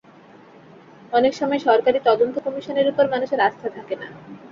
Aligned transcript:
অনেক 1.13 1.33
সময় 1.35 1.59
সরকারি 1.59 1.99
তদন্ত 2.05 2.35
কমিশনের 2.39 2.89
ওপর 2.89 3.05
মানুষের 3.07 3.39
আস্থা 3.39 3.67
থাকে 3.69 3.95
না। 3.95 4.07